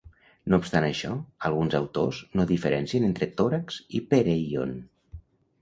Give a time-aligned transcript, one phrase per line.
[0.51, 1.11] No obstant això,
[1.49, 4.75] alguns autors no diferencien entre tòrax i perèion.